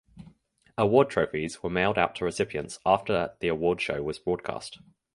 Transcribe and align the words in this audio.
Award 0.79 1.11
trophies 1.11 1.61
were 1.61 1.69
mailed 1.69 1.95
out 1.99 2.15
to 2.15 2.25
recipients 2.25 2.79
after 2.87 3.35
the 3.39 3.47
award 3.49 3.79
show 3.81 4.01
was 4.01 4.17
broadcast. 4.17 4.79